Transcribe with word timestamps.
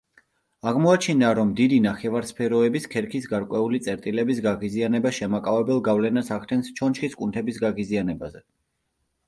აღმოაჩინა, 0.69 1.27
რომ 1.39 1.51
დიდი 1.59 1.77
ნახევარსფეროების 1.85 2.89
ქერქის 2.95 3.29
გარკვეული 3.35 3.81
წერტილების 3.89 4.41
გაღიზიანება 4.47 5.13
შემაკავებელ 5.21 5.85
გავლენას 5.91 6.35
ახდენს 6.39 6.75
ჩონჩხის 6.81 7.17
კუნთების 7.23 7.65
გაღიზიანებაზე. 7.69 8.47